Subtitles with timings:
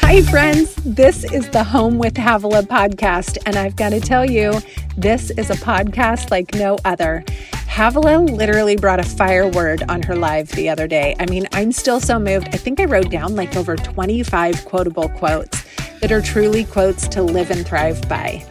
[0.00, 0.74] Hi, friends.
[0.76, 3.36] This is the Home with Havilah podcast.
[3.44, 4.60] And I've got to tell you,
[4.96, 7.22] this is a podcast like no other.
[7.52, 11.14] Havilah literally brought a fire word on her live the other day.
[11.20, 12.48] I mean, I'm still so moved.
[12.54, 15.66] I think I wrote down like over 25 quotable quotes
[16.00, 18.42] that are truly quotes to live and thrive by.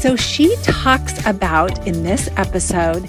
[0.00, 3.08] So she talks about in this episode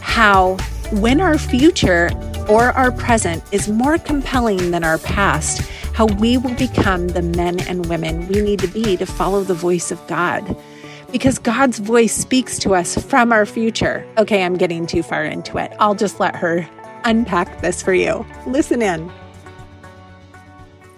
[0.00, 0.56] how
[0.90, 2.10] when our future
[2.48, 5.60] or our present is more compelling than our past,
[5.94, 9.54] how we will become the men and women we need to be to follow the
[9.54, 10.56] voice of God.
[11.10, 14.06] Because God's voice speaks to us from our future.
[14.18, 15.72] Okay, I'm getting too far into it.
[15.78, 16.68] I'll just let her
[17.04, 18.26] unpack this for you.
[18.46, 19.10] Listen in.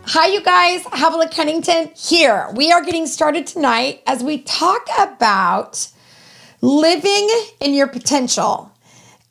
[0.06, 0.84] Hi, you guys.
[0.84, 2.50] Havilah Cunnington here.
[2.56, 5.86] We are getting started tonight as we talk about
[6.62, 7.28] living
[7.60, 8.72] in your potential.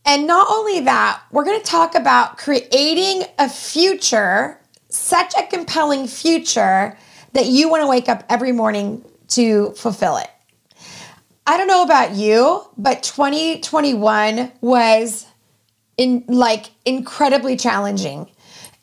[0.07, 4.57] And not only that, we're going to talk about creating a future,
[4.87, 6.97] such a compelling future
[7.33, 10.29] that you want to wake up every morning to fulfill it.
[11.45, 15.27] I don't know about you, but 2021 was
[15.97, 18.31] in like incredibly challenging.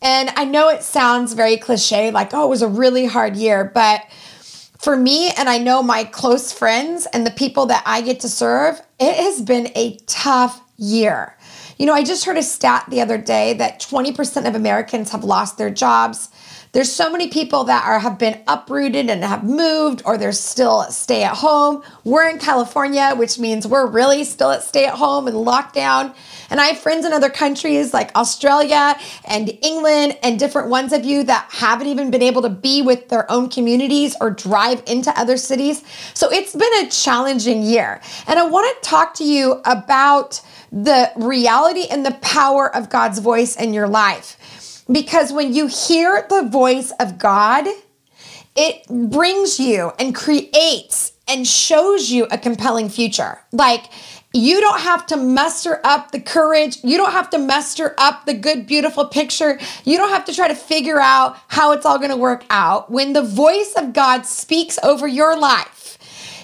[0.02, 3.64] And I know it sounds very cliche, like, oh, it was a really hard year.
[3.64, 4.02] But
[4.78, 8.28] for me, and I know my close friends and the people that I get to
[8.28, 11.36] serve, it has been a tough year.
[11.78, 15.25] You know, I just heard a stat the other day that 20% of Americans have
[15.25, 16.28] lost their jobs.
[16.75, 20.83] There's so many people that are have been uprooted and have moved or they're still
[20.91, 21.84] stay at home.
[22.03, 26.12] We're in California, which means we're really still at stay at home and lockdown.
[26.50, 31.05] And I have friends in other countries like Australia and England and different ones of
[31.05, 35.17] you that haven't even been able to be with their own communities or drive into
[35.17, 35.84] other cities.
[36.12, 38.00] So it's been a challenging year.
[38.27, 40.41] And I want to talk to you about
[40.72, 44.36] the reality and the power of God's voice in your life.
[44.90, 47.66] Because when you hear the voice of God,
[48.56, 53.40] it brings you and creates and shows you a compelling future.
[53.52, 53.84] Like,
[54.34, 56.78] you don't have to muster up the courage.
[56.83, 59.58] You don't have to muster up the good, beautiful picture.
[59.84, 62.90] You don't have to try to figure out how it's all going to work out.
[62.90, 65.98] When the voice of God speaks over your life,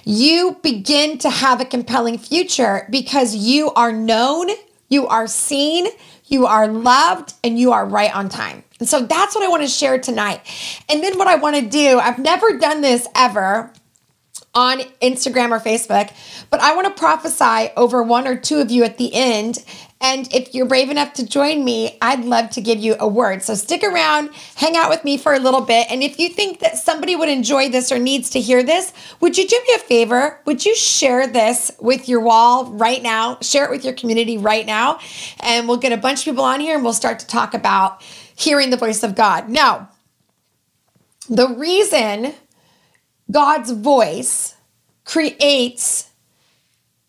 [0.04, 4.50] you begin to have a compelling future because you are known,
[4.88, 5.88] you are seen,
[6.30, 8.62] you are loved, and you are right on time.
[8.78, 10.41] And so that's what I want to share tonight.
[10.88, 13.72] And then what I want to do, I've never done this ever
[14.54, 16.12] on Instagram or Facebook,
[16.48, 19.64] but I want to prophesy over one or two of you at the end.
[20.02, 23.42] And if you're brave enough to join me, I'd love to give you a word.
[23.42, 25.86] So stick around, hang out with me for a little bit.
[25.90, 29.36] And if you think that somebody would enjoy this or needs to hear this, would
[29.36, 30.40] you do me a favor?
[30.46, 33.38] Would you share this with your wall right now?
[33.42, 35.00] Share it with your community right now.
[35.40, 38.02] And we'll get a bunch of people on here and we'll start to talk about
[38.34, 39.50] hearing the voice of God.
[39.50, 39.90] Now,
[41.28, 42.32] the reason
[43.30, 44.56] God's voice
[45.04, 46.10] creates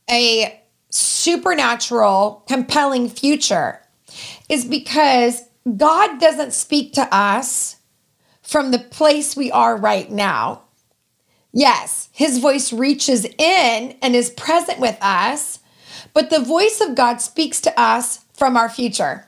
[0.09, 0.60] a
[0.91, 3.81] supernatural, compelling future
[4.49, 5.41] is because
[5.77, 7.77] God doesn't speak to us
[8.41, 10.63] from the place we are right now.
[11.53, 15.59] Yes, his voice reaches in and is present with us,
[16.13, 19.27] but the voice of God speaks to us from our future.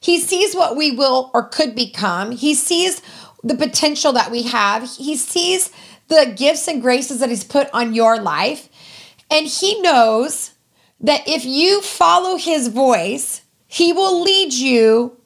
[0.00, 2.30] He sees what we will or could become.
[2.30, 3.02] He sees
[3.42, 4.88] the potential that we have.
[4.96, 5.70] He sees
[6.08, 8.68] the gifts and graces that He's put on your life.
[9.30, 10.52] And He knows
[11.00, 15.16] that if you follow His voice, He will lead you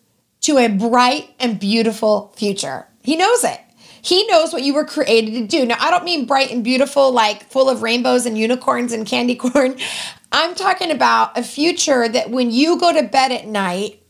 [0.42, 2.86] to a bright and beautiful future.
[3.02, 3.60] He knows it.
[4.02, 5.66] He knows what you were created to do.
[5.66, 9.34] Now, I don't mean bright and beautiful, like full of rainbows and unicorns and candy
[9.34, 9.76] corn.
[10.32, 14.00] I'm talking about a future that when you go to bed at night,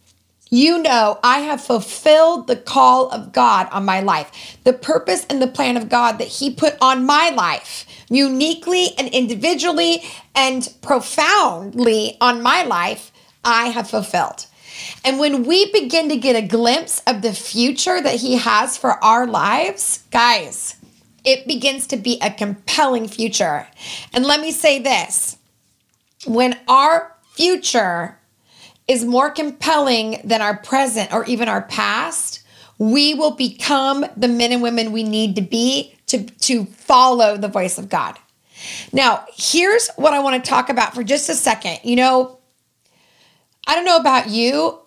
[0.51, 5.41] you know I have fulfilled the call of God on my life, the purpose and
[5.41, 10.03] the plan of God that He put on my life, uniquely and individually
[10.35, 13.11] and profoundly on my life,
[13.43, 14.47] I have fulfilled.
[15.05, 19.03] And when we begin to get a glimpse of the future that He has for
[19.03, 20.77] our lives, guys,
[21.25, 23.67] it begins to be a compelling future.
[24.13, 25.39] And let me say this
[26.27, 28.19] when our future
[28.89, 32.43] is more compelling than our present or even our past,
[32.79, 37.49] we will become the men and women we need to be to, to follow the
[37.49, 38.17] voice of God.
[38.93, 41.79] Now, here's what I want to talk about for just a second.
[41.83, 42.39] You know,
[43.67, 44.79] I don't know about you,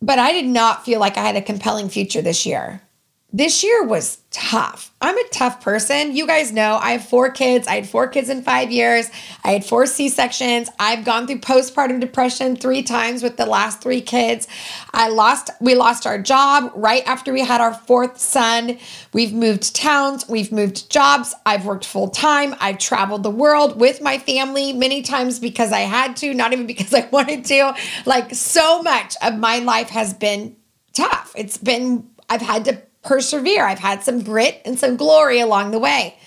[0.00, 2.82] but I did not feel like I had a compelling future this year.
[3.30, 4.90] This year was tough.
[5.02, 6.16] I'm a tough person.
[6.16, 7.68] You guys know I have four kids.
[7.68, 9.10] I had four kids in five years.
[9.44, 10.70] I had four C sections.
[10.78, 14.48] I've gone through postpartum depression three times with the last three kids.
[14.94, 18.78] I lost, we lost our job right after we had our fourth son.
[19.12, 21.34] We've moved towns, we've moved jobs.
[21.44, 22.54] I've worked full time.
[22.60, 26.66] I've traveled the world with my family many times because I had to, not even
[26.66, 27.74] because I wanted to.
[28.06, 30.56] Like so much of my life has been
[30.94, 31.34] tough.
[31.36, 33.64] It's been, I've had to persevere.
[33.64, 36.18] I've had some grit and some glory along the way.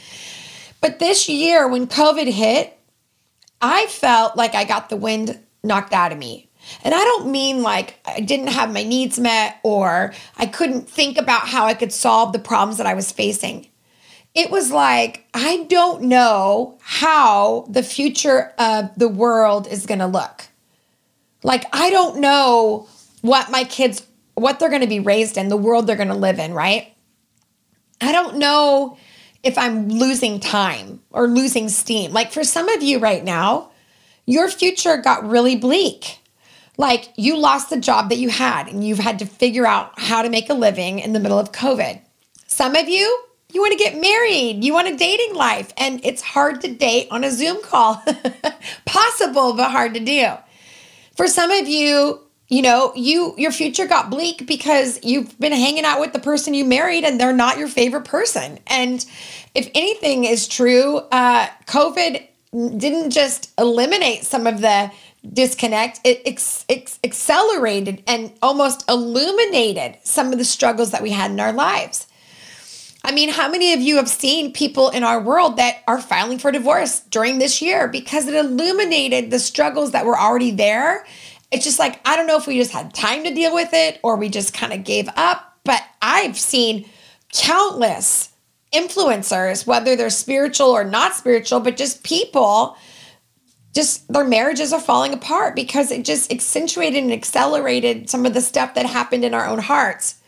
[0.81, 2.77] But this year, when COVID hit,
[3.61, 6.49] I felt like I got the wind knocked out of me.
[6.83, 11.17] And I don't mean like I didn't have my needs met or I couldn't think
[11.17, 13.67] about how I could solve the problems that I was facing.
[14.33, 20.07] It was like, I don't know how the future of the world is going to
[20.07, 20.47] look.
[21.43, 22.87] Like, I don't know
[23.21, 24.01] what my kids
[24.41, 26.93] what they're going to be raised in, the world they're going to live in, right?
[28.01, 28.97] I don't know
[29.43, 32.11] if I'm losing time or losing steam.
[32.11, 33.71] Like for some of you right now,
[34.25, 36.19] your future got really bleak.
[36.77, 40.21] Like you lost the job that you had and you've had to figure out how
[40.21, 42.01] to make a living in the middle of COVID.
[42.47, 43.23] Some of you,
[43.53, 47.07] you want to get married, you want a dating life, and it's hard to date
[47.11, 48.01] on a Zoom call.
[48.85, 50.29] Possible, but hard to do.
[51.15, 52.21] For some of you,
[52.51, 56.53] you know you your future got bleak because you've been hanging out with the person
[56.53, 58.59] you married and they're not your favorite person.
[58.67, 59.03] And
[59.55, 64.91] if anything is true uh, covid didn't just eliminate some of the
[65.33, 71.31] disconnect it ex- ex- accelerated and almost illuminated some of the struggles that we had
[71.31, 72.07] in our lives.
[73.03, 76.37] I mean, how many of you have seen people in our world that are filing
[76.37, 81.05] for divorce during this year because it illuminated the struggles that were already there
[81.51, 83.99] it's just like, I don't know if we just had time to deal with it
[84.03, 85.57] or we just kind of gave up.
[85.63, 86.89] But I've seen
[87.33, 88.29] countless
[88.73, 92.77] influencers, whether they're spiritual or not spiritual, but just people,
[93.73, 98.41] just their marriages are falling apart because it just accentuated and accelerated some of the
[98.41, 100.21] stuff that happened in our own hearts.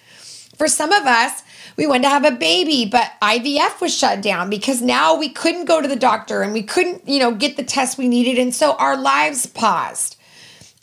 [0.57, 1.41] For some of us,
[1.77, 5.65] we wanted to have a baby, but IVF was shut down because now we couldn't
[5.65, 8.37] go to the doctor and we couldn't, you know, get the test we needed.
[8.37, 10.17] And so our lives paused.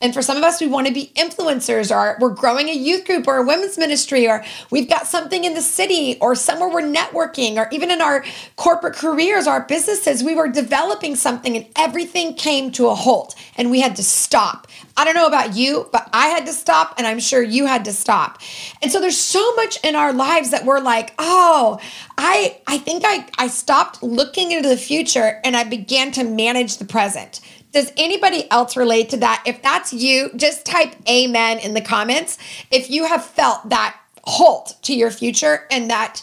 [0.03, 3.05] And for some of us, we want to be influencers, or we're growing a youth
[3.05, 6.81] group or a women's ministry, or we've got something in the city, or somewhere we're
[6.81, 8.25] networking, or even in our
[8.57, 13.71] corporate careers, our businesses, we were developing something and everything came to a halt and
[13.71, 14.67] we had to stop.
[14.97, 17.85] I don't know about you, but I had to stop, and I'm sure you had
[17.85, 18.39] to stop.
[18.83, 21.79] And so there's so much in our lives that we're like, oh,
[22.19, 26.79] I I think I, I stopped looking into the future and I began to manage
[26.79, 27.41] the present.
[27.73, 29.43] Does anybody else relate to that?
[29.47, 32.39] If that's you, just type amen in the comments.
[32.71, 36.23] If you have felt that halt to your future and that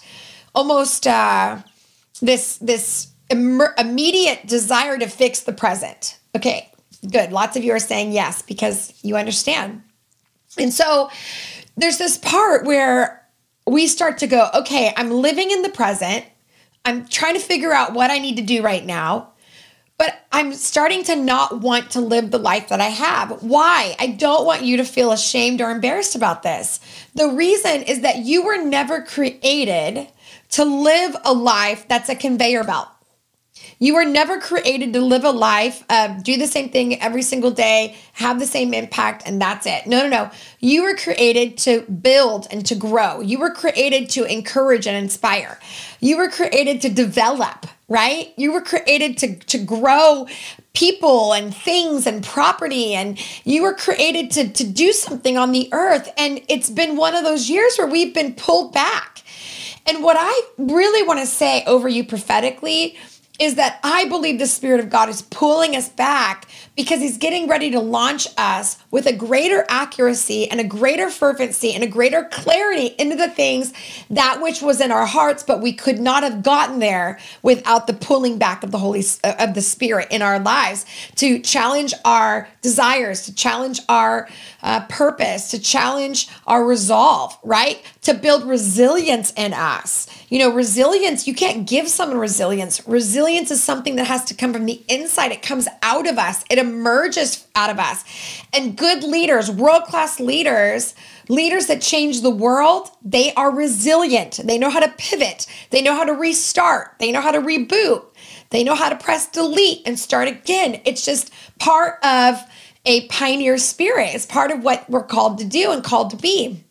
[0.54, 1.60] almost uh,
[2.22, 6.18] this this Im- immediate desire to fix the present.
[6.36, 6.72] Okay,
[7.12, 7.32] good.
[7.32, 9.84] Lots of you are saying yes because you understand.
[10.58, 11.10] And so
[11.76, 13.28] there's this part where
[13.66, 16.26] we start to go, okay, I'm living in the present.
[16.86, 19.34] I'm trying to figure out what I need to do right now.
[19.98, 23.42] But I'm starting to not want to live the life that I have.
[23.42, 23.96] Why?
[24.00, 26.80] I don't want you to feel ashamed or embarrassed about this.
[27.16, 30.08] The reason is that you were never created
[30.52, 32.90] to live a life that's a conveyor belt.
[33.80, 37.52] You were never created to live a life, uh, do the same thing every single
[37.52, 39.86] day, have the same impact, and that's it.
[39.86, 40.32] No, no, no.
[40.60, 43.20] You were created to build and to grow.
[43.22, 45.60] You were created to encourage and inspire.
[46.00, 48.34] You were created to develop, right?
[48.36, 50.27] You were created to, to grow
[50.74, 55.70] people and things and property, and you were created to, to do something on the
[55.72, 56.12] earth.
[56.17, 59.24] And it's been one of those years where we've been pulled back.
[59.86, 62.98] And what I really want to say over you prophetically
[63.39, 67.50] is that I believe the Spirit of God is pulling us back because He's getting
[67.50, 72.24] ready to launch us with a greater accuracy and a greater fervency and a greater
[72.25, 73.74] clarity into the things
[74.12, 77.93] that which was in our hearts, but we could not have gotten there without the
[77.93, 83.25] pulling back of the Holy of the Spirit in our lives to challenge our desires,
[83.25, 84.29] to challenge our
[84.62, 87.81] uh, purpose, to challenge our resolve, right?
[88.03, 90.07] To build resilience in us.
[90.29, 92.86] You know, resilience, you can't give someone resilience.
[92.88, 96.43] Resilience is something that has to come from the inside, it comes out of us,
[96.50, 98.03] it emerges out of us.
[98.53, 100.95] And good leaders, world class leaders,
[101.29, 104.39] leaders that change the world, they are resilient.
[104.43, 108.05] They know how to pivot, they know how to restart, they know how to reboot,
[108.50, 110.81] they know how to press delete and start again.
[110.86, 112.39] It's just part of
[112.86, 114.15] a pioneer spirit.
[114.15, 116.63] It's part of what we're called to do and called to be.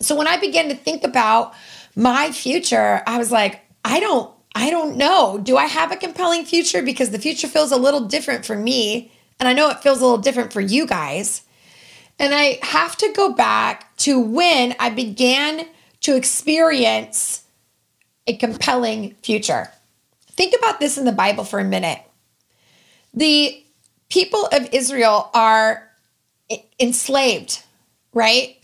[0.00, 1.54] So when I began to think about
[1.94, 5.36] my future, I was like, I don't, I don't know.
[5.36, 6.80] Do I have a compelling future?
[6.80, 9.12] Because the future feels a little different for me.
[9.38, 11.42] And I know it feels a little different for you guys.
[12.18, 15.66] And I have to go back to when I began
[16.00, 17.44] to experience
[18.26, 19.70] a compelling future.
[20.30, 22.00] Think about this in the Bible for a minute.
[23.12, 23.62] The
[24.08, 25.86] people of Israel are
[26.80, 27.62] enslaved,
[28.14, 28.56] right?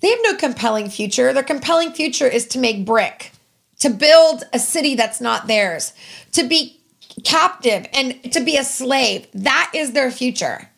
[0.00, 1.32] They have no compelling future.
[1.32, 3.32] Their compelling future is to make brick,
[3.78, 5.92] to build a city that's not theirs,
[6.32, 6.80] to be
[7.24, 9.26] captive and to be a slave.
[9.34, 10.68] That is their future.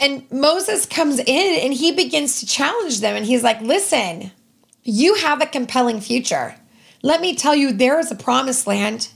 [0.00, 3.14] And Moses comes in and he begins to challenge them.
[3.14, 4.32] And he's like, listen,
[4.82, 6.56] you have a compelling future.
[7.02, 9.08] Let me tell you, there is a promised land.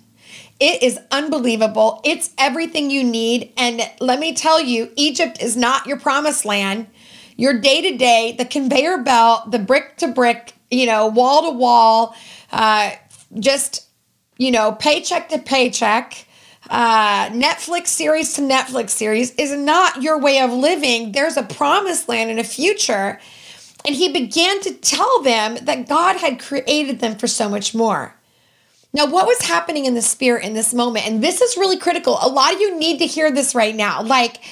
[0.58, 2.00] It is unbelievable.
[2.04, 3.52] It's everything you need.
[3.56, 6.86] And let me tell you, Egypt is not your promised land.
[7.36, 11.58] Your day to day, the conveyor belt, the brick to brick, you know, wall to
[11.58, 12.16] wall,
[13.38, 13.86] just,
[14.36, 16.26] you know, paycheck to paycheck,
[16.70, 21.12] uh, Netflix series to Netflix series is not your way of living.
[21.12, 23.20] There's a promised land and a future.
[23.84, 28.14] And he began to tell them that God had created them for so much more.
[28.92, 31.06] Now, what was happening in the spirit in this moment?
[31.06, 32.18] And this is really critical.
[32.20, 34.02] A lot of you need to hear this right now.
[34.02, 34.42] Like,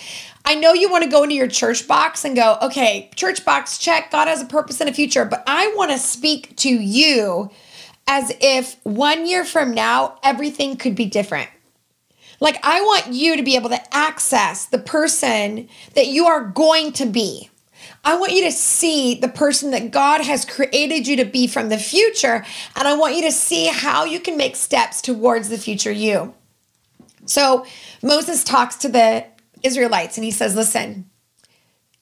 [0.45, 3.79] I know you want to go into your church box and go, okay, church box,
[3.79, 4.13] check.
[4.13, 5.25] God has a purpose and a future.
[5.25, 7.51] But I want to speak to you
[8.07, 11.49] as if one year from now, everything could be different.
[12.41, 16.93] Like, I want you to be able to access the person that you are going
[16.95, 17.49] to be.
[18.05, 21.69] I want you to see the person that God has created you to be from
[21.69, 22.45] the future.
[22.77, 26.35] And I want you to see how you can make steps towards the future you.
[27.27, 27.65] So
[28.03, 29.25] Moses talks to the
[29.63, 31.09] Israelites and he says, Listen,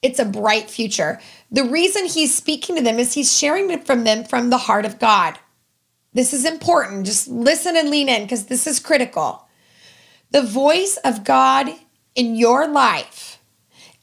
[0.01, 1.21] it's a bright future.
[1.51, 4.85] The reason he's speaking to them is he's sharing it from them from the heart
[4.85, 5.39] of God.
[6.13, 7.05] This is important.
[7.05, 9.47] Just listen and lean in because this is critical.
[10.31, 11.69] The voice of God
[12.15, 13.39] in your life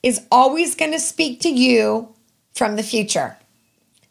[0.02, 2.14] is always going to speak to you
[2.54, 3.36] from the future.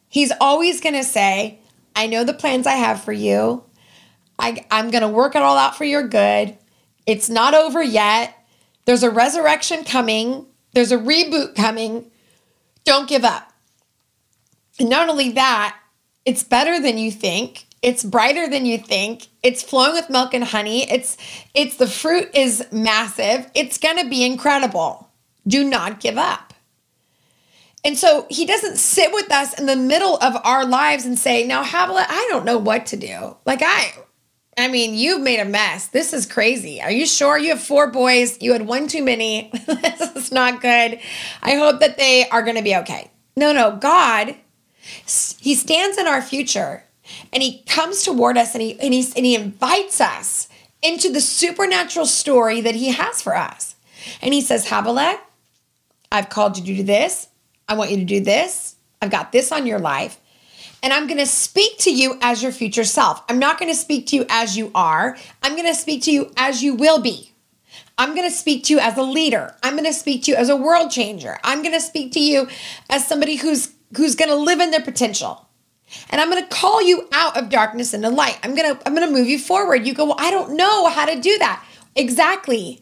[0.07, 1.59] He's always going to say,
[1.95, 3.63] I know the plans I have for you.
[4.37, 6.57] I, I'm going to work it all out for your good.
[7.05, 8.35] It's not over yet.
[8.85, 12.09] There's a resurrection coming, there's a reboot coming.
[12.85, 13.51] Don't give up.
[14.79, 15.77] And not only that,
[16.25, 17.65] it's better than you think.
[17.81, 19.27] It's brighter than you think.
[19.41, 20.89] It's flowing with milk and honey.
[20.91, 21.17] It's
[21.53, 23.49] it's the fruit is massive.
[23.55, 25.09] It's going to be incredible.
[25.47, 26.53] Do not give up.
[27.85, 31.47] And so he doesn't sit with us in the middle of our lives and say,
[31.47, 33.93] "Now, Havilah, I don't know what to do." Like I
[34.59, 35.87] I mean, you've made a mess.
[35.87, 36.81] This is crazy.
[36.81, 38.41] Are you sure you have four boys?
[38.41, 39.51] You had one too many.
[39.65, 40.99] this is not good.
[41.41, 43.09] I hope that they are going to be okay.
[43.37, 44.35] No, no, God,
[44.81, 46.83] He stands in our future
[47.33, 50.47] and He comes toward us and He, and he, and he invites us
[50.81, 53.75] into the supernatural story that He has for us.
[54.21, 55.19] And He says, Havilah,
[56.11, 57.27] I've called you to do this.
[57.67, 58.75] I want you to do this.
[59.01, 60.19] I've got this on your life
[60.81, 63.21] and I'm going to speak to you as your future self.
[63.29, 65.17] I'm not going to speak to you as you are.
[65.43, 67.33] I'm going to speak to you as you will be.
[67.97, 69.55] I'm going to speak to you as a leader.
[69.61, 71.37] I'm going to speak to you as a world changer.
[71.43, 72.47] I'm going to speak to you
[72.89, 75.48] as somebody who's who's going to live in their potential.
[76.09, 78.39] And I'm going to call you out of darkness into light.
[78.43, 79.85] I'm going to I'm going to move you forward.
[79.87, 81.65] You go, "Well, I don't know how to do that."
[81.95, 82.81] Exactly.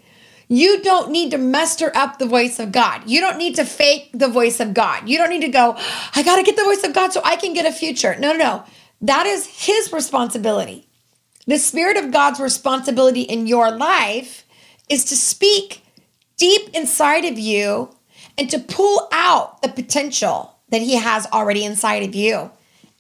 [0.49, 3.01] You don't need to muster up the voice of God.
[3.05, 5.09] You don't need to fake the voice of God.
[5.09, 5.75] You don't need to go,
[6.15, 8.15] I got to get the voice of God so I can get a future.
[8.17, 8.63] No, no, no.
[9.01, 10.87] That is His responsibility.
[11.47, 14.45] The Spirit of God's responsibility in your life
[14.89, 15.83] is to speak
[16.37, 17.93] deep inside of you
[18.37, 22.51] and to pull out the potential that He has already inside of you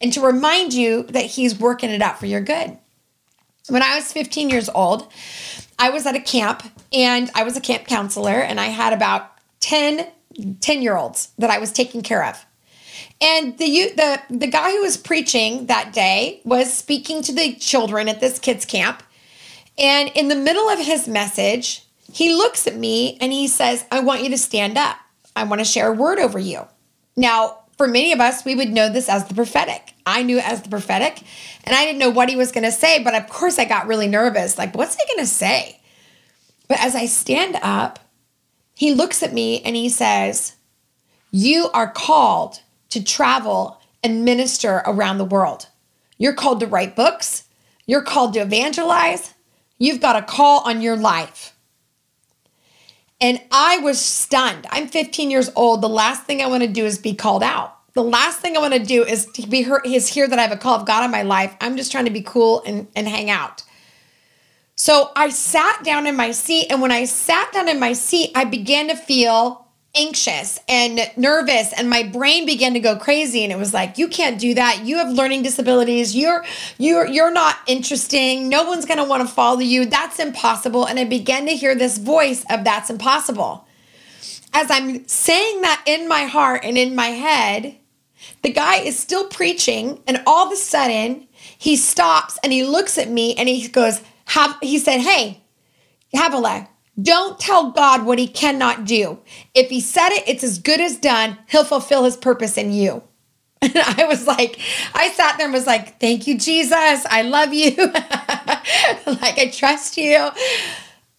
[0.01, 2.77] and to remind you that He's working it out for your good.
[3.69, 5.11] When I was 15 years old,
[5.79, 6.63] I was at a camp
[6.93, 10.07] and I was a camp counselor and I had about 10
[10.59, 12.45] 10 year olds that I was taking care of.
[13.19, 18.07] And the the the guy who was preaching that day was speaking to the children
[18.07, 19.01] at this kids camp.
[19.77, 23.99] And in the middle of his message, he looks at me and he says, "I
[24.01, 24.97] want you to stand up.
[25.35, 26.67] I want to share a word over you."
[27.15, 29.93] Now, for many of us, we would know this as the prophetic.
[30.05, 31.21] I knew it as the prophetic,
[31.63, 33.87] and I didn't know what he was going to say, but of course I got
[33.87, 34.57] really nervous.
[34.57, 35.79] Like, what's he going to say?
[36.67, 37.99] But as I stand up,
[38.73, 40.55] he looks at me and he says,
[41.31, 45.67] You are called to travel and minister around the world.
[46.17, 47.43] You're called to write books,
[47.85, 49.33] you're called to evangelize,
[49.77, 51.56] you've got a call on your life.
[53.19, 54.67] And I was stunned.
[54.69, 55.81] I'm 15 years old.
[55.81, 57.73] The last thing I want to do is be called out.
[57.93, 60.43] The last thing I want to do is to be heard is hear that I
[60.43, 61.55] have a call of God in my life.
[61.59, 63.63] I'm just trying to be cool and, and hang out.
[64.75, 68.31] So I sat down in my seat, and when I sat down in my seat,
[68.35, 73.51] I began to feel anxious and nervous and my brain began to go crazy and
[73.51, 74.85] it was like you can't do that.
[74.85, 76.15] You have learning disabilities.
[76.15, 76.45] You're
[76.77, 78.49] you're you're not interesting.
[78.49, 79.85] No one's going to want to follow you.
[79.85, 80.85] That's impossible.
[80.85, 83.65] And i began to hear this voice of that's impossible.
[84.53, 87.75] As i'm saying that in my heart and in my head
[88.41, 91.27] the guy is still preaching and all of a sudden
[91.57, 95.41] he stops and he looks at me and he goes have he said hey
[96.13, 96.69] Havilah,
[97.01, 99.19] don't tell God what he cannot do.
[99.53, 101.37] If he said it, it's as good as done.
[101.47, 103.03] He'll fulfill his purpose in you.
[103.59, 104.59] And I was like,
[104.93, 107.05] I sat there and was like, thank you, Jesus.
[107.09, 107.75] I love you.
[107.75, 110.29] like, I trust you.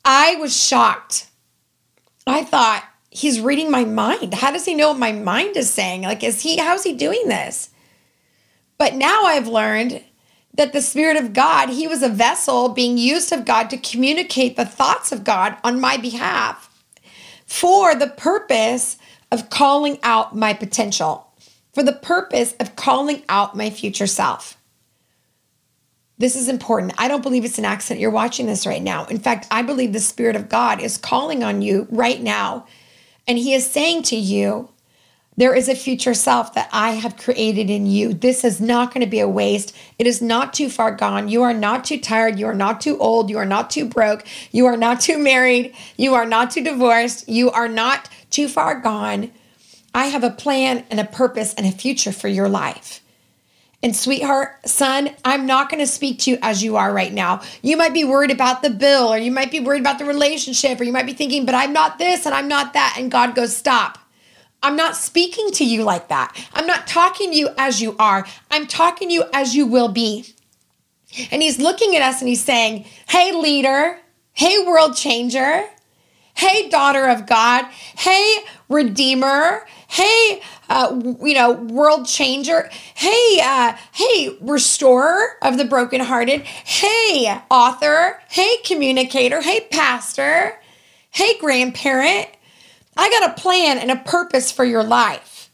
[0.04, 1.26] I was shocked.
[2.28, 4.34] I thought, he's reading my mind.
[4.34, 6.02] How does he know what my mind is saying?
[6.02, 7.70] Like, is he, how's he doing this?
[8.78, 10.04] But now I've learned
[10.58, 14.56] that the Spirit of God, He was a vessel being used of God to communicate
[14.56, 16.68] the thoughts of God on my behalf
[17.46, 18.98] for the purpose
[19.30, 21.32] of calling out my potential,
[21.72, 24.58] for the purpose of calling out my future self.
[26.18, 26.92] This is important.
[26.98, 29.04] I don't believe it's an accident you're watching this right now.
[29.04, 32.66] In fact, I believe the Spirit of God is calling on you right now.
[33.28, 34.70] And He is saying to you,
[35.38, 38.12] there is a future self that I have created in you.
[38.12, 39.74] This is not going to be a waste.
[39.96, 41.28] It is not too far gone.
[41.28, 42.40] You are not too tired.
[42.40, 43.30] You are not too old.
[43.30, 44.26] You are not too broke.
[44.50, 45.76] You are not too married.
[45.96, 47.28] You are not too divorced.
[47.28, 49.30] You are not too far gone.
[49.94, 53.00] I have a plan and a purpose and a future for your life.
[53.80, 57.42] And sweetheart, son, I'm not going to speak to you as you are right now.
[57.62, 60.80] You might be worried about the bill, or you might be worried about the relationship,
[60.80, 62.96] or you might be thinking, but I'm not this and I'm not that.
[62.98, 63.98] And God goes, stop.
[64.62, 66.36] I'm not speaking to you like that.
[66.52, 68.26] I'm not talking to you as you are.
[68.50, 70.34] I'm talking to you as you will be.
[71.30, 73.98] And he's looking at us and he's saying, Hey, leader.
[74.32, 75.64] Hey, world changer.
[76.34, 77.64] Hey, daughter of God.
[77.96, 78.38] Hey,
[78.68, 79.66] redeemer.
[79.88, 82.70] Hey, uh, you know, world changer.
[82.94, 86.42] Hey, uh, hey, restorer of the brokenhearted.
[86.42, 88.20] Hey, author.
[88.28, 89.40] Hey, communicator.
[89.40, 90.60] Hey, pastor.
[91.10, 92.28] Hey, grandparent.
[92.98, 95.50] I got a plan and a purpose for your life.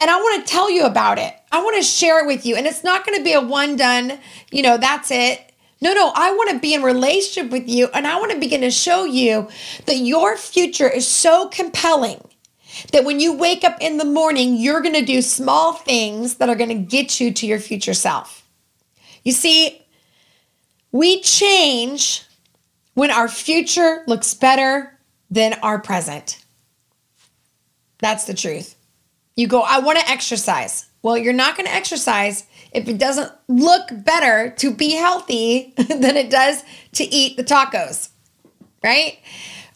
[0.00, 1.34] And I want to tell you about it.
[1.50, 2.56] I want to share it with you.
[2.56, 4.18] And it's not going to be a one done,
[4.50, 5.52] you know, that's it.
[5.80, 8.60] No, no, I want to be in relationship with you and I want to begin
[8.62, 9.48] to show you
[9.86, 12.22] that your future is so compelling
[12.92, 16.48] that when you wake up in the morning, you're going to do small things that
[16.48, 18.46] are going to get you to your future self.
[19.24, 19.82] You see,
[20.92, 22.24] we change
[22.94, 24.98] when our future looks better
[25.30, 26.43] than our present.
[28.04, 28.76] That's the truth.
[29.34, 30.84] You go, I want to exercise.
[31.00, 36.14] Well, you're not going to exercise if it doesn't look better to be healthy than
[36.14, 36.62] it does
[36.92, 38.10] to eat the tacos,
[38.82, 39.20] right?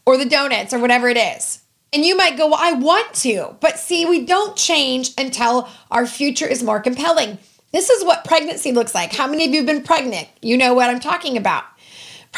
[0.05, 1.63] Or the donuts or whatever it is.
[1.91, 3.57] And you might go, Well, I want to.
[3.61, 7.39] But see, we don't change until our future is more compelling.
[7.73, 9.15] This is what pregnancy looks like.
[9.15, 10.29] How many of you have been pregnant?
[10.43, 11.65] You know what I'm talking about.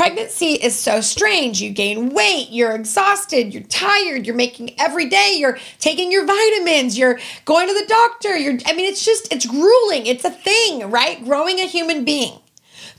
[0.00, 1.60] Pregnancy is so strange.
[1.60, 6.96] You gain weight, you're exhausted, you're tired, you're making every day, you're taking your vitamins,
[6.96, 8.34] you're going to the doctor.
[8.34, 10.06] You're I mean it's just it's grueling.
[10.06, 11.22] It's a thing, right?
[11.22, 12.38] Growing a human being.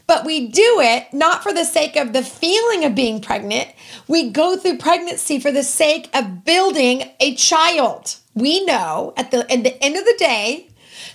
[0.06, 3.70] But we do it not for the sake of the feeling of being pregnant.
[4.08, 8.18] We go through pregnancy for the sake of building a child.
[8.36, 10.68] We know at the at the end of the day,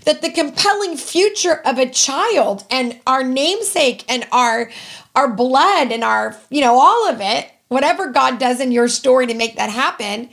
[0.05, 4.71] that the compelling future of a child and our namesake and our
[5.17, 9.27] our blood and our, you know, all of it, whatever God does in your story
[9.27, 10.29] to make that happen,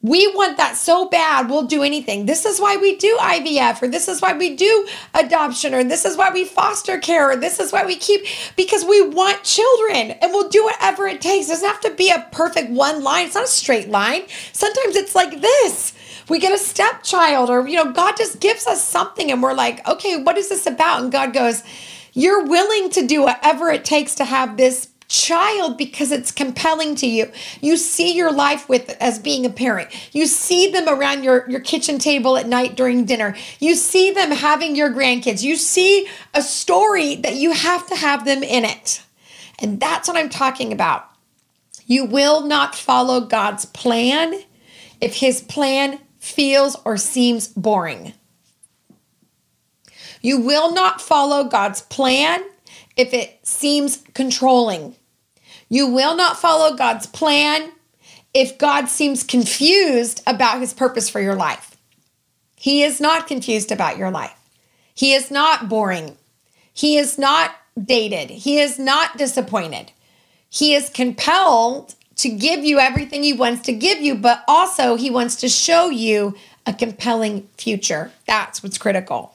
[0.00, 2.26] we want that so bad, we'll do anything.
[2.26, 6.04] This is why we do IVF, or this is why we do adoption, or this
[6.04, 8.24] is why we foster care, or this is why we keep,
[8.56, 11.46] because we want children and we'll do whatever it takes.
[11.46, 14.22] It doesn't have to be a perfect one line, it's not a straight line.
[14.52, 15.92] Sometimes it's like this.
[16.28, 19.86] We get a stepchild, or, you know, God just gives us something and we're like,
[19.88, 21.02] okay, what is this about?
[21.02, 21.62] And God goes,
[22.12, 27.06] you're willing to do whatever it takes to have this child because it's compelling to
[27.06, 27.30] you.
[27.60, 29.90] You see your life with as being a parent.
[30.12, 33.36] You see them around your, your kitchen table at night during dinner.
[33.60, 35.42] You see them having your grandkids.
[35.42, 39.02] You see a story that you have to have them in it.
[39.60, 41.08] And that's what I'm talking about.
[41.86, 44.42] You will not follow God's plan
[45.00, 48.12] if his plan feels or seems boring.
[50.20, 52.42] You will not follow God's plan
[52.96, 54.96] if it seems controlling.
[55.68, 57.70] You will not follow God's plan
[58.34, 61.76] if God seems confused about his purpose for your life.
[62.56, 64.36] He is not confused about your life.
[64.94, 66.16] He is not boring.
[66.72, 68.30] He is not dated.
[68.30, 69.92] He is not disappointed.
[70.48, 75.10] He is compelled to give you everything he wants to give you, but also he
[75.10, 76.34] wants to show you
[76.66, 78.10] a compelling future.
[78.26, 79.34] That's what's critical.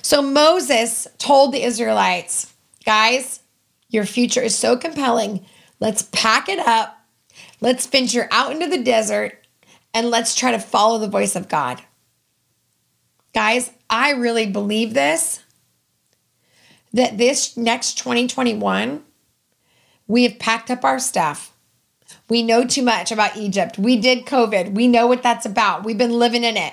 [0.00, 2.52] So Moses told the Israelites,
[2.84, 3.40] guys,
[3.88, 5.44] your future is so compelling.
[5.78, 6.98] Let's pack it up.
[7.60, 9.46] Let's venture out into the desert
[9.94, 11.82] and let's try to follow the voice of God.
[13.34, 15.42] Guys, I really believe this
[16.94, 19.02] that this next 2021,
[20.06, 21.51] we have packed up our stuff.
[22.32, 23.76] We know too much about Egypt.
[23.76, 24.72] We did COVID.
[24.72, 25.84] We know what that's about.
[25.84, 26.72] We've been living in it.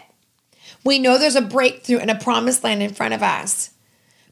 [0.86, 3.72] We know there's a breakthrough and a promised land in front of us.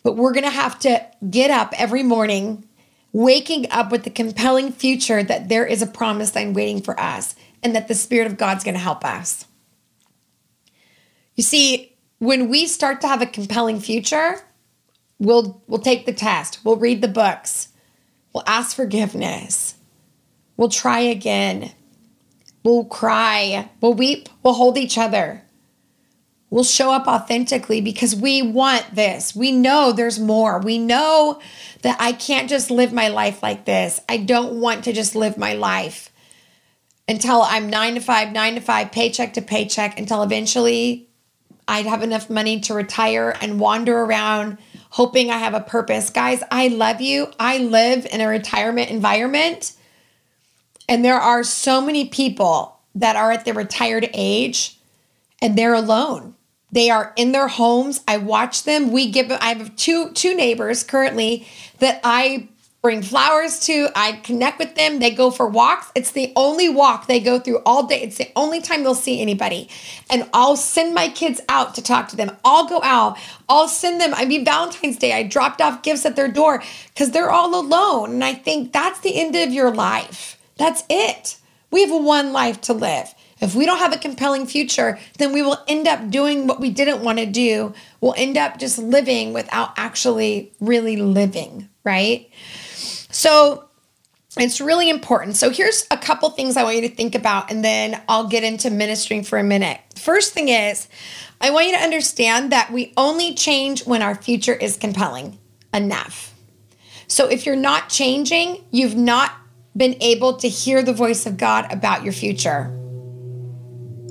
[0.03, 2.63] But we're going to have to get up every morning,
[3.11, 7.35] waking up with the compelling future that there is a promised land waiting for us
[7.61, 9.43] and that the Spirit of God's going to help us.
[11.35, 14.39] You see, when we start to have a compelling future,
[15.19, 17.67] we'll we'll take the test, we'll read the books,
[18.31, 19.76] we'll ask forgiveness,
[20.57, 21.71] we'll try again,
[22.63, 25.43] we'll cry, we'll weep, we'll hold each other.
[26.49, 29.35] We'll show up authentically because we want this.
[29.35, 30.59] We know there's more.
[30.59, 31.41] We know
[31.81, 33.99] that I can't just live my life like this.
[34.07, 36.09] I don't want to just live my life
[37.05, 41.09] until I'm nine to five, nine to five, paycheck to paycheck, until eventually
[41.67, 44.57] I'd have enough money to retire and wander around
[44.89, 46.09] hoping I have a purpose.
[46.09, 47.27] Guys, I love you.
[47.39, 49.73] I live in a retirement environment,
[50.87, 54.77] and there are so many people that are at the retired age
[55.41, 56.35] and they're alone.
[56.71, 58.01] They are in their homes.
[58.07, 58.91] I watch them.
[58.91, 61.47] We give I have two two neighbors currently
[61.79, 62.49] that I
[62.81, 63.89] bring flowers to.
[63.95, 64.99] I connect with them.
[64.99, 65.91] They go for walks.
[65.95, 68.01] It's the only walk they go through all day.
[68.01, 69.69] It's the only time they'll see anybody.
[70.09, 72.35] And I'll send my kids out to talk to them.
[72.45, 73.17] I'll go out.
[73.49, 74.13] I'll send them.
[74.13, 78.11] I mean, Valentine's Day, I dropped off gifts at their door because they're all alone.
[78.11, 80.36] And I think that's the end of your life.
[80.57, 81.37] That's it.
[81.71, 83.13] We have one life to live.
[83.39, 86.71] If we don't have a compelling future, then we will end up doing what we
[86.71, 87.73] didn't want to do.
[88.01, 92.29] We'll end up just living without actually really living, right?
[93.11, 93.65] So
[94.37, 95.35] it's really important.
[95.35, 98.43] So here's a couple things I want you to think about, and then I'll get
[98.43, 99.79] into ministering for a minute.
[99.95, 100.87] First thing is,
[101.39, 105.37] I want you to understand that we only change when our future is compelling
[105.73, 106.33] enough.
[107.07, 109.31] So if you're not changing, you've not
[109.77, 112.73] been able to hear the voice of God about your future.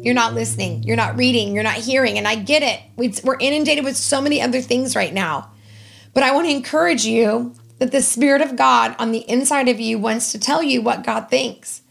[0.00, 2.16] You're not listening, you're not reading, you're not hearing.
[2.16, 2.81] And I get it.
[3.24, 5.50] We're inundated with so many other things right now.
[6.14, 9.81] But I want to encourage you that the Spirit of God on the inside of
[9.81, 11.83] you wants to tell you what God thinks.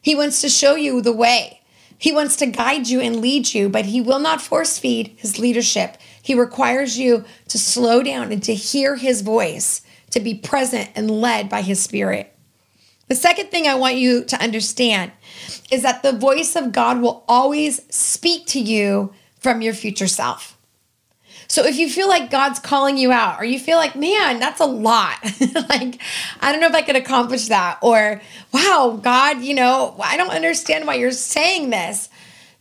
[0.00, 1.60] He wants to show you the way.
[1.98, 5.38] He wants to guide you and lead you, but He will not force feed His
[5.38, 5.96] leadership.
[6.22, 11.10] He requires you to slow down and to hear His voice, to be present and
[11.10, 12.33] led by His Spirit.
[13.08, 15.12] The second thing I want you to understand
[15.70, 20.56] is that the voice of God will always speak to you from your future self.
[21.48, 24.60] So if you feel like God's calling you out, or you feel like, man, that's
[24.60, 25.18] a lot,
[25.68, 26.00] like,
[26.40, 28.20] I don't know if I could accomplish that, or
[28.52, 32.08] wow, God, you know, I don't understand why you're saying this.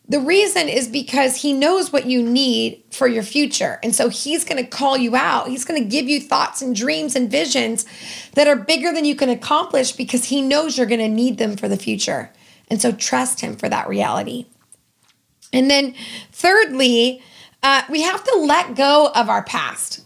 [0.09, 3.79] The reason is because he knows what you need for your future.
[3.81, 5.47] And so he's going to call you out.
[5.47, 7.85] He's going to give you thoughts and dreams and visions
[8.33, 11.55] that are bigger than you can accomplish because he knows you're going to need them
[11.55, 12.31] for the future.
[12.69, 14.47] And so trust him for that reality.
[15.53, 15.95] And then,
[16.31, 17.23] thirdly,
[17.61, 20.03] uh, we have to let go of our past.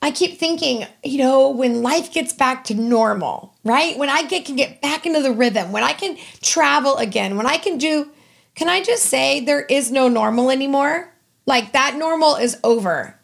[0.00, 3.98] I keep thinking, you know, when life gets back to normal, right?
[3.98, 7.46] When I get can get back into the rhythm, when I can travel again, when
[7.46, 8.10] I can do,
[8.58, 11.14] can I just say there is no normal anymore?
[11.46, 13.16] Like that normal is over.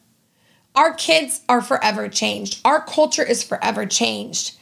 [0.75, 2.61] Our kids are forever changed.
[2.63, 4.55] Our culture is forever changed.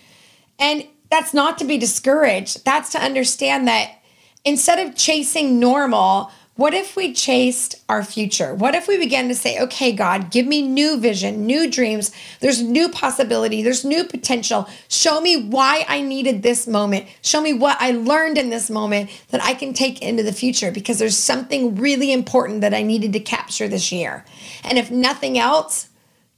[0.57, 2.65] And that's not to be discouraged.
[2.65, 4.01] That's to understand that
[4.45, 8.53] instead of chasing normal, what if we chased our future?
[8.53, 12.11] What if we began to say, okay, God, give me new vision, new dreams.
[12.41, 14.69] There's new possibility, there's new potential.
[14.87, 17.07] Show me why I needed this moment.
[17.23, 20.71] Show me what I learned in this moment that I can take into the future
[20.71, 24.23] because there's something really important that I needed to capture this year.
[24.63, 25.89] And if nothing else,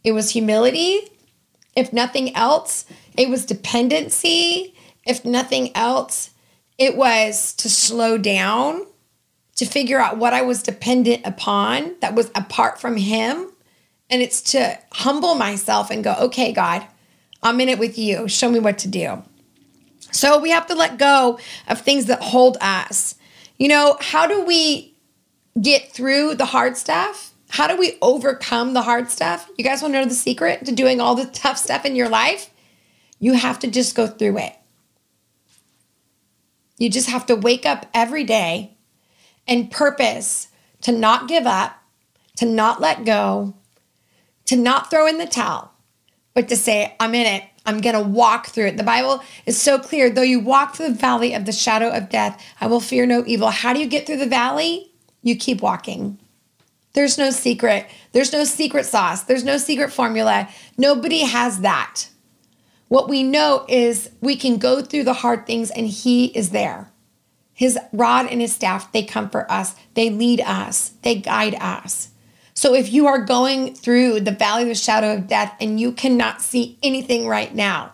[0.06, 1.10] it was humility.
[1.76, 2.86] If nothing else,
[3.18, 4.76] it was dependency.
[5.06, 6.30] If nothing else,
[6.78, 8.86] it was to slow down
[9.56, 13.52] to figure out what I was dependent upon that was apart from Him.
[14.10, 16.86] And it's to humble myself and go, okay, God,
[17.42, 18.28] I'm in it with you.
[18.28, 19.24] Show me what to do.
[20.12, 23.16] So we have to let go of things that hold us.
[23.58, 24.96] You know, how do we
[25.60, 27.34] get through the hard stuff?
[27.50, 29.50] How do we overcome the hard stuff?
[29.58, 32.10] You guys want to know the secret to doing all the tough stuff in your
[32.10, 32.50] life?
[33.20, 34.56] You have to just go through it.
[36.78, 38.75] You just have to wake up every day
[39.48, 40.48] and purpose
[40.82, 41.82] to not give up,
[42.38, 43.56] to not let go,
[44.46, 45.72] to not throw in the towel,
[46.34, 47.44] but to say, I'm in it.
[47.66, 48.78] I'm going to walk through it.
[48.78, 50.10] The Bible is so clear.
[50.10, 53.24] Though you walk through the valley of the shadow of death, I will fear no
[53.26, 53.50] evil.
[53.50, 54.92] How do you get through the valley?
[55.24, 56.20] You keep walking.
[56.94, 57.88] There's no secret.
[58.12, 59.24] There's no secret sauce.
[59.24, 60.48] There's no secret formula.
[60.78, 62.08] Nobody has that.
[62.88, 66.92] What we know is we can go through the hard things and He is there.
[67.56, 72.10] His rod and His staff, they comfort us, they lead us, they guide us.
[72.54, 75.94] So if you are going through the valley of the shadow of death and you
[75.94, 77.94] cannot see anything right now,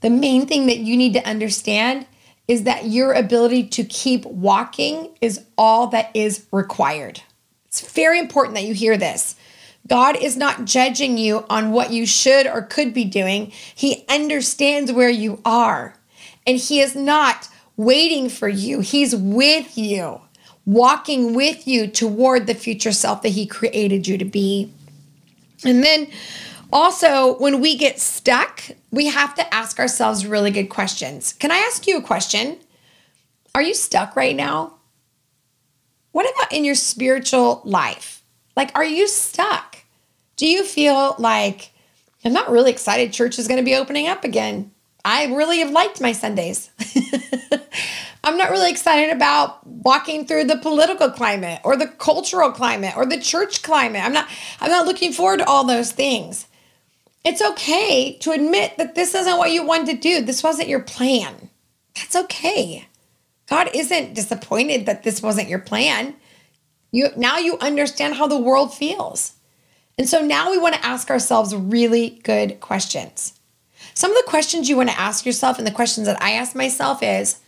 [0.00, 2.06] the main thing that you need to understand
[2.48, 7.20] is that your ability to keep walking is all that is required.
[7.66, 9.36] It's very important that you hear this.
[9.88, 13.52] God is not judging you on what you should or could be doing.
[13.74, 15.94] He understands where you are.
[16.46, 17.48] And He is not
[17.84, 20.20] waiting for you, He's with you,
[20.64, 24.72] walking with you toward the future self that He created you to be.
[25.64, 26.08] And then
[26.72, 31.34] also, when we get stuck, we have to ask ourselves really good questions.
[31.34, 32.58] Can I ask you a question?
[33.54, 34.74] Are you stuck right now?
[36.12, 38.22] What about in your spiritual life?
[38.56, 39.78] Like, are you stuck?
[40.36, 41.70] Do you feel like
[42.24, 44.70] I'm not really excited church is going to be opening up again?
[45.04, 46.70] I really have liked my Sundays.
[48.24, 53.04] I'm not really excited about walking through the political climate or the cultural climate or
[53.04, 54.04] the church climate.
[54.04, 54.28] I'm not
[54.60, 56.46] I'm not looking forward to all those things.
[57.24, 60.24] It's okay to admit that this isn't what you wanted to do.
[60.24, 61.50] This wasn't your plan.
[61.94, 62.88] That's okay.
[63.48, 66.14] God isn't disappointed that this wasn't your plan.
[66.92, 69.32] You now you understand how the world feels.
[69.98, 73.34] And so now we want to ask ourselves really good questions.
[73.94, 76.54] Some of the questions you want to ask yourself and the questions that I ask
[76.54, 77.38] myself is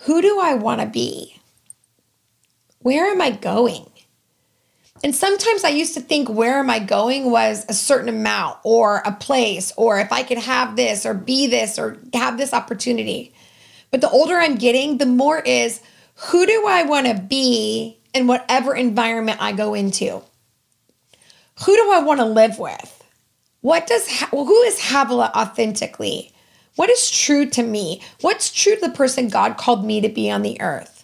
[0.00, 1.40] who do I want to be?
[2.80, 3.90] Where am I going?
[5.04, 9.02] And sometimes I used to think where am I going was a certain amount or
[9.04, 13.34] a place or if I could have this or be this or have this opportunity.
[13.90, 15.80] But the older I'm getting, the more is
[16.14, 20.22] who do I want to be in whatever environment I go into?
[21.64, 22.95] Who do I want to live with?
[23.66, 26.32] What does who is Havilah authentically?
[26.76, 28.00] What is true to me?
[28.20, 31.02] What's true to the person God called me to be on the earth?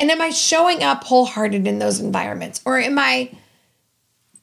[0.00, 2.62] And am I showing up wholehearted in those environments?
[2.64, 3.32] Or am I,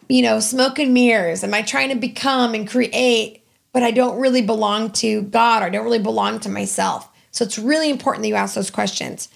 [0.07, 1.43] you know, smoke and mirrors?
[1.43, 5.65] Am I trying to become and create, but I don't really belong to God or
[5.65, 7.09] I don't really belong to myself?
[7.31, 9.27] So it's really important that you ask those questions.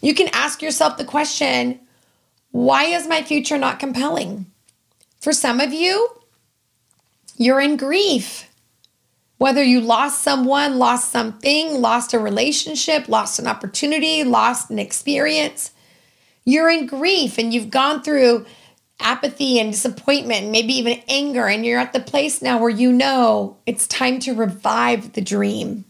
[0.00, 1.80] You can ask yourself the question
[2.52, 4.46] why is my future not compelling?
[5.20, 6.08] For some of you,
[7.36, 8.48] you're in grief.
[9.38, 15.72] Whether you lost someone, lost something, lost a relationship, lost an opportunity, lost an experience,
[16.44, 18.46] you're in grief and you've gone through
[19.00, 23.56] apathy and disappointment, maybe even anger, and you're at the place now where you know
[23.66, 25.84] it's time to revive the dream.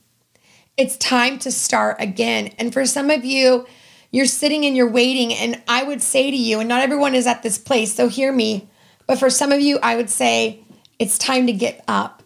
[0.76, 2.52] It's time to start again.
[2.58, 3.66] And for some of you,
[4.10, 5.34] you're sitting and you're waiting.
[5.34, 8.32] And I would say to you, and not everyone is at this place, so hear
[8.32, 8.68] me,
[9.06, 10.61] but for some of you, I would say
[10.98, 12.22] it's time to get up.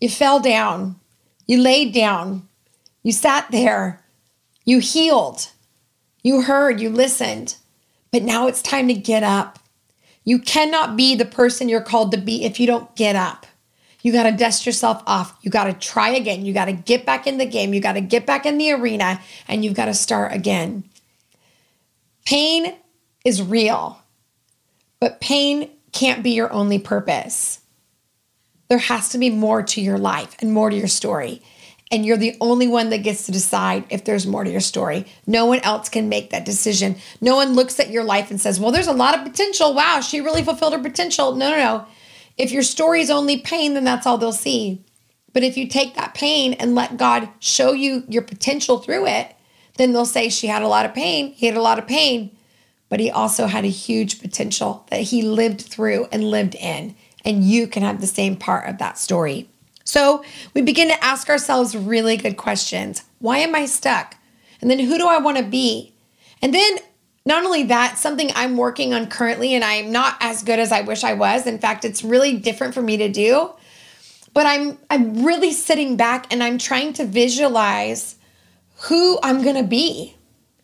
[0.00, 0.96] You fell down.
[1.46, 2.48] You laid down.
[3.02, 4.04] You sat there.
[4.64, 5.48] You healed.
[6.22, 6.80] You heard.
[6.80, 7.56] You listened.
[8.12, 9.58] But now it's time to get up.
[10.24, 13.46] You cannot be the person you're called to be if you don't get up.
[14.02, 15.36] You got to dust yourself off.
[15.42, 16.44] You got to try again.
[16.44, 17.74] You got to get back in the game.
[17.74, 20.84] You got to get back in the arena and you've got to start again.
[22.24, 22.76] Pain
[23.24, 24.00] is real,
[25.00, 27.60] but pain can't be your only purpose.
[28.68, 31.42] There has to be more to your life and more to your story.
[31.90, 35.06] And you're the only one that gets to decide if there's more to your story.
[35.26, 36.96] No one else can make that decision.
[37.20, 39.74] No one looks at your life and says, well, there's a lot of potential.
[39.74, 41.34] Wow, she really fulfilled her potential.
[41.34, 41.86] No, no, no.
[42.36, 44.84] If your story is only pain, then that's all they'll see.
[45.32, 49.34] But if you take that pain and let God show you your potential through it,
[49.76, 51.32] then they'll say she had a lot of pain.
[51.32, 52.36] He had a lot of pain,
[52.88, 57.44] but he also had a huge potential that he lived through and lived in and
[57.44, 59.48] you can have the same part of that story.
[59.84, 60.22] So
[60.54, 63.04] we begin to ask ourselves really good questions.
[63.18, 64.16] Why am I stuck?
[64.60, 65.94] And then who do I want to be?
[66.42, 66.78] And then
[67.24, 70.82] not only that, something I'm working on currently, and I'm not as good as I
[70.82, 71.46] wish I was.
[71.46, 73.50] In fact, it's really different for me to do.
[74.34, 78.16] But I'm I'm really sitting back and I'm trying to visualize
[78.82, 80.14] who I'm gonna be.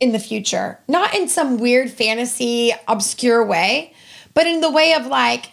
[0.00, 3.92] in the future, not in some weird fantasy, obscure way,
[4.34, 5.52] but in the way of like,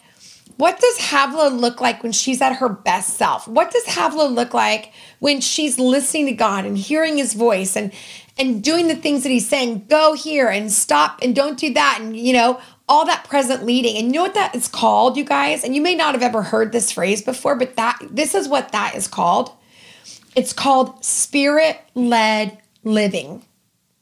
[0.62, 3.48] what does Havilah look like when she's at her best self?
[3.48, 7.92] What does Havilah look like when she's listening to God and hearing his voice and
[8.38, 11.98] and doing the things that he's saying, go here and stop and don't do that
[12.00, 13.98] and you know, all that present leading.
[13.98, 15.64] And you know what that is called, you guys?
[15.64, 18.72] And you may not have ever heard this phrase before, but that this is what
[18.72, 19.52] that is called.
[20.36, 23.44] It's called spirit-led living.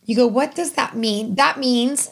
[0.04, 1.36] You go, what does that mean?
[1.36, 2.12] That means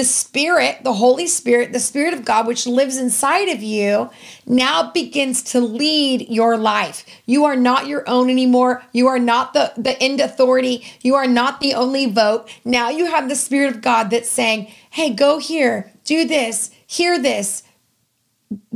[0.00, 4.08] the Spirit, the Holy Spirit, the Spirit of God, which lives inside of you,
[4.46, 7.04] now begins to lead your life.
[7.26, 8.82] You are not your own anymore.
[8.94, 10.90] You are not the, the end authority.
[11.02, 12.48] You are not the only vote.
[12.64, 17.20] Now you have the Spirit of God that's saying, hey, go here, do this, hear
[17.20, 17.62] this,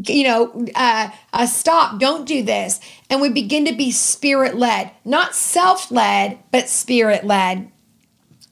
[0.05, 2.81] you know, uh, uh, stop, don't do this.
[3.09, 7.73] And we begin to be spirit led, not self led, but spirit led.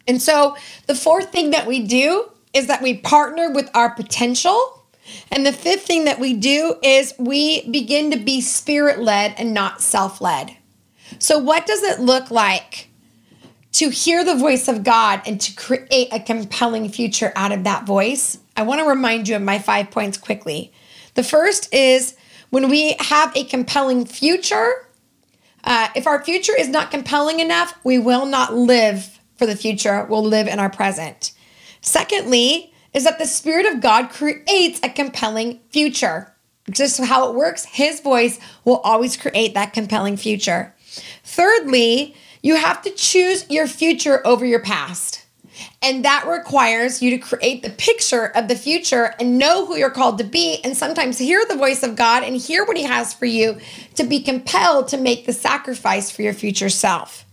[0.08, 0.56] And so
[0.87, 4.84] the fourth thing that we do is that we partner with our potential.
[5.30, 9.52] And the fifth thing that we do is we begin to be spirit led and
[9.52, 10.56] not self led.
[11.18, 12.88] So, what does it look like
[13.72, 17.84] to hear the voice of God and to create a compelling future out of that
[17.84, 18.38] voice?
[18.56, 20.72] I want to remind you of my five points quickly.
[21.14, 22.14] The first is
[22.50, 24.86] when we have a compelling future,
[25.64, 30.06] uh, if our future is not compelling enough, we will not live for the future,
[30.08, 31.32] we'll live in our present.
[31.83, 36.33] Secondly, is that the Spirit of God creates a compelling future.
[36.71, 40.75] Just how it works, His voice will always create that compelling future.
[41.25, 45.27] Thirdly, you have to choose your future over your past.
[45.83, 49.90] And that requires you to create the picture of the future and know who you're
[49.90, 53.12] called to be, and sometimes hear the voice of God and hear what He has
[53.12, 53.59] for you
[53.97, 57.25] to be compelled to make the sacrifice for your future self.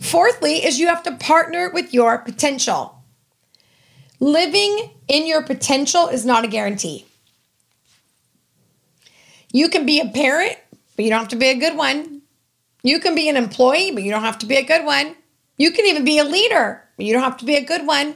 [0.00, 2.97] Fourthly, is you have to partner with your potential.
[4.20, 7.06] Living in your potential is not a guarantee.
[9.52, 10.56] You can be a parent,
[10.96, 12.22] but you don't have to be a good one.
[12.82, 15.14] You can be an employee, but you don't have to be a good one.
[15.56, 18.14] You can even be a leader, but you don't have to be a good one.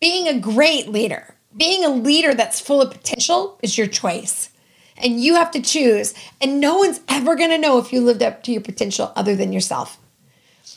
[0.00, 4.50] Being a great leader, being a leader that's full of potential is your choice.
[4.96, 6.14] And you have to choose.
[6.40, 9.34] And no one's ever going to know if you lived up to your potential other
[9.34, 9.98] than yourself.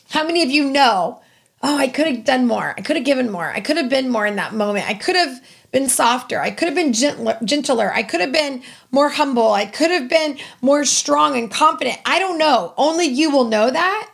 [0.09, 1.21] How many of you know,
[1.65, 2.75] oh, I could have done more.
[2.78, 3.51] I could have given more.
[3.51, 4.88] I could have been more in that moment.
[4.88, 6.39] I could have been softer.
[6.39, 7.91] I could have been gentler.
[7.91, 9.51] I could have been more humble.
[9.51, 11.97] I could have been more strong and confident.
[12.06, 12.75] I don't know.
[12.78, 14.12] Only you will know that.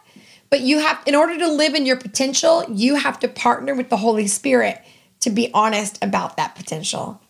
[0.50, 3.90] But you have, in order to live in your potential, you have to partner with
[3.90, 4.82] the Holy Spirit
[5.20, 7.22] to be honest about that potential.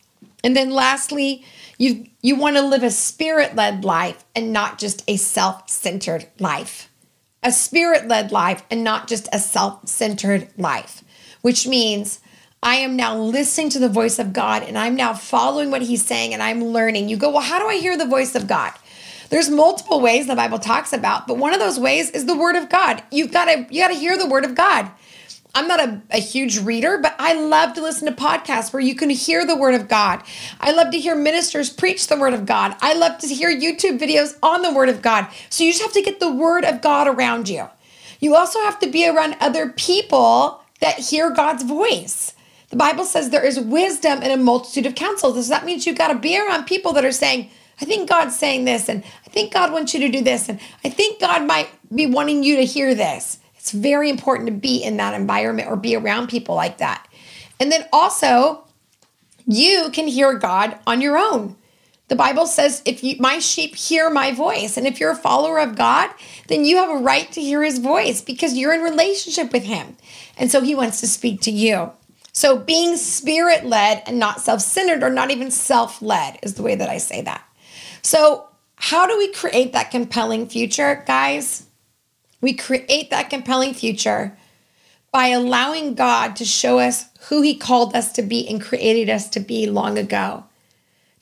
[0.44, 1.44] And then lastly,
[1.80, 6.90] you you want to live a spirit-led life and not just a self-centered life
[7.43, 11.04] a spirit led life and not just a self centered life,
[11.41, 12.19] which means
[12.63, 16.06] I am now listening to the voice of God and I'm now following what he's
[16.06, 17.10] saying and I'm learning.
[17.10, 18.73] You go, well, how do I hear the voice of God?
[19.30, 22.56] There's multiple ways the Bible talks about, but one of those ways is the word
[22.56, 23.01] of God.
[23.12, 24.91] You've got to you got to hear the word of God.
[25.54, 28.96] I'm not a, a huge reader, but I love to listen to podcasts where you
[28.96, 30.24] can hear the word of God.
[30.62, 32.76] I love to hear ministers preach the word of God.
[32.80, 35.28] I love to hear YouTube videos on the word of God.
[35.50, 37.68] So you just have to get the word of God around you.
[38.22, 42.34] You also have to be around other people that hear God's voice.
[42.70, 45.36] The Bible says there is wisdom in a multitude of counsels.
[45.46, 47.50] So that means you've got to be around people that are saying,
[47.82, 50.60] I think God's saying this, and I think God wants you to do this, and
[50.86, 53.40] I think God might be wanting you to hear this.
[53.62, 57.08] It's very important to be in that environment or be around people like that.
[57.60, 58.63] And then also,
[59.45, 61.56] you can hear God on your own.
[62.08, 65.60] The Bible says, if you, my sheep hear my voice, and if you're a follower
[65.60, 66.10] of God,
[66.47, 69.95] then you have a right to hear his voice because you're in relationship with him.
[70.38, 71.91] And so he wants to speak to you.
[72.34, 76.63] So being spirit led and not self centered or not even self led is the
[76.63, 77.43] way that I say that.
[78.02, 81.67] So, how do we create that compelling future, guys?
[82.41, 84.36] We create that compelling future
[85.12, 89.30] by allowing God to show us who He called us to be and created us
[89.30, 90.45] to be long ago.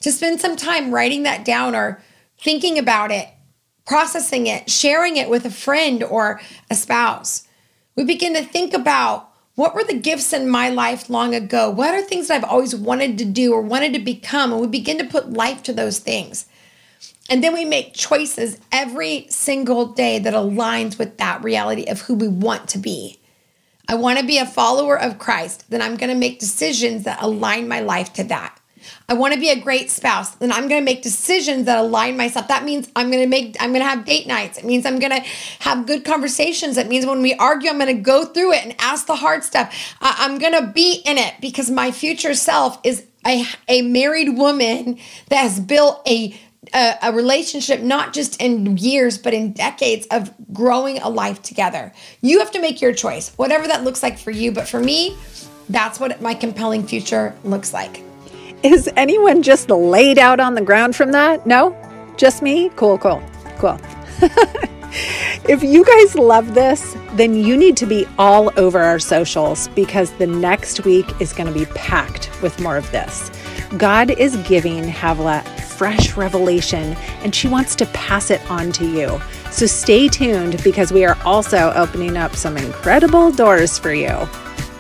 [0.02, 2.02] To spend some time writing that down or
[2.40, 3.28] thinking about it,
[3.86, 7.48] processing it, sharing it with a friend or a spouse.
[7.96, 11.70] We begin to think about what were the gifts in my life long ago?
[11.70, 14.54] What are things that I've always wanted to do or wanted to become?
[14.54, 16.46] And we begin to put life to those things.
[17.30, 22.16] And then we make choices every single day that aligns with that reality of who
[22.16, 23.20] we want to be.
[23.88, 27.22] I want to be a follower of Christ, then I'm going to make decisions that
[27.22, 28.60] align my life to that.
[29.08, 30.32] I want to be a great spouse.
[30.36, 32.48] Then I'm going to make decisions that align myself.
[32.48, 34.58] That means I'm going to make, I'm going to have date nights.
[34.58, 35.28] It means I'm going to
[35.60, 36.78] have good conversations.
[36.78, 39.44] It means when we argue, I'm going to go through it and ask the hard
[39.44, 39.96] stuff.
[40.02, 45.00] I'm going to be in it because my future self is a, a married woman
[45.28, 46.40] that has built a
[46.74, 51.92] a, a, relationship, not just in years, but in decades of growing a life together.
[52.22, 54.52] You have to make your choice, whatever that looks like for you.
[54.52, 55.18] But for me,
[55.70, 58.04] that's what my compelling future looks like.
[58.64, 61.46] Is anyone just laid out on the ground from that?
[61.48, 61.76] No?
[62.18, 62.70] Just me?
[62.76, 63.24] Cool, cool,
[63.58, 63.80] cool.
[65.48, 70.12] if you guys love this, then you need to be all over our socials because
[70.14, 73.32] the next week is going to be packed with more of this.
[73.78, 79.22] God is giving Havilah fresh revelation and she wants to pass it on to you.
[79.52, 84.28] So stay tuned because we are also opening up some incredible doors for you.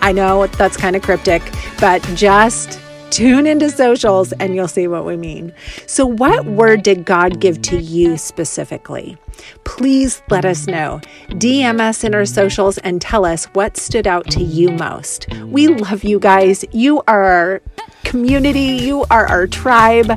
[0.01, 1.41] I know that's kind of cryptic,
[1.79, 2.79] but just
[3.11, 5.53] tune into socials and you'll see what we mean.
[5.87, 9.17] So, what word did God give to you specifically?
[9.63, 11.01] Please let us know.
[11.29, 15.27] DM us in our socials and tell us what stood out to you most.
[15.45, 16.65] We love you guys.
[16.71, 17.61] You are our
[18.03, 20.07] community, you are our tribe.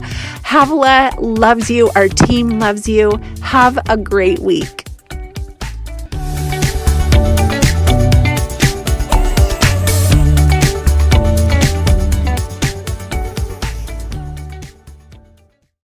[0.44, 3.10] Havilah loves you, our team loves you.
[3.42, 4.86] Have a great week.